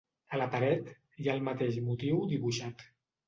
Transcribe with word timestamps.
A 0.35 0.37
la 0.41 0.45
paret, 0.53 0.87
hi 1.23 1.29
ha 1.29 1.35
el 1.39 1.45
mateix 1.49 1.77
motiu 1.91 2.25
dibuixat. 2.35 2.85